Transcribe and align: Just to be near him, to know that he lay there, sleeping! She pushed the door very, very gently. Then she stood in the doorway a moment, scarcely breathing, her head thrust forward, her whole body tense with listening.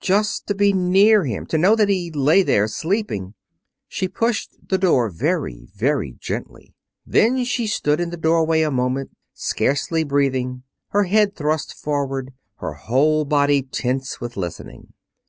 Just 0.00 0.48
to 0.48 0.56
be 0.56 0.72
near 0.72 1.24
him, 1.24 1.46
to 1.46 1.56
know 1.56 1.76
that 1.76 1.88
he 1.88 2.10
lay 2.10 2.42
there, 2.42 2.66
sleeping! 2.66 3.34
She 3.86 4.08
pushed 4.08 4.56
the 4.70 4.76
door 4.76 5.08
very, 5.08 5.68
very 5.72 6.14
gently. 6.18 6.74
Then 7.06 7.44
she 7.44 7.68
stood 7.68 8.00
in 8.00 8.10
the 8.10 8.16
doorway 8.16 8.62
a 8.62 8.72
moment, 8.72 9.12
scarcely 9.34 10.02
breathing, 10.02 10.64
her 10.88 11.04
head 11.04 11.36
thrust 11.36 11.72
forward, 11.74 12.32
her 12.56 12.72
whole 12.74 13.24
body 13.24 13.62
tense 13.62 14.20
with 14.20 14.36
listening. 14.36 14.94